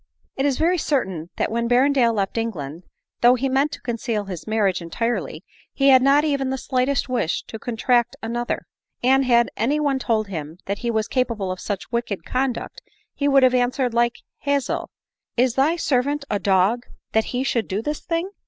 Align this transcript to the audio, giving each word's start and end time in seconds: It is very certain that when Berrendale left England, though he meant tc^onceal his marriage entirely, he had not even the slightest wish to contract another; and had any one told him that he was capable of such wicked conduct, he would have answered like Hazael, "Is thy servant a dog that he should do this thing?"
It 0.35 0.47
is 0.47 0.57
very 0.57 0.79
certain 0.79 1.29
that 1.35 1.51
when 1.51 1.67
Berrendale 1.69 2.15
left 2.15 2.35
England, 2.39 2.85
though 3.21 3.35
he 3.35 3.47
meant 3.47 3.77
tc^onceal 3.85 4.27
his 4.27 4.47
marriage 4.47 4.81
entirely, 4.81 5.43
he 5.75 5.89
had 5.89 6.01
not 6.01 6.25
even 6.25 6.49
the 6.49 6.57
slightest 6.57 7.07
wish 7.07 7.43
to 7.43 7.59
contract 7.59 8.15
another; 8.23 8.65
and 9.03 9.25
had 9.25 9.51
any 9.55 9.79
one 9.79 9.99
told 9.99 10.27
him 10.27 10.57
that 10.65 10.79
he 10.79 10.89
was 10.89 11.07
capable 11.07 11.51
of 11.51 11.59
such 11.59 11.91
wicked 11.91 12.25
conduct, 12.25 12.81
he 13.13 13.27
would 13.27 13.43
have 13.43 13.53
answered 13.53 13.93
like 13.93 14.21
Hazael, 14.39 14.89
"Is 15.37 15.53
thy 15.53 15.75
servant 15.75 16.25
a 16.31 16.39
dog 16.39 16.87
that 17.11 17.25
he 17.25 17.43
should 17.43 17.67
do 17.67 17.83
this 17.83 17.99
thing?" 17.99 18.31